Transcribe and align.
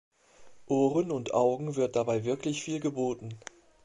Ohren 0.65 1.11
und 1.11 1.31
Augen 1.35 1.75
wird 1.75 1.95
dabei 1.95 2.23
wirklich 2.25 2.63
viel 2.63 2.79
geboten. 2.79 3.37